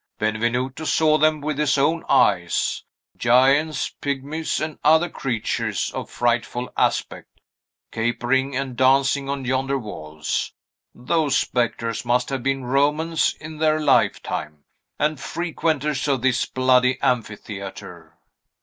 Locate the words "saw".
0.83-1.19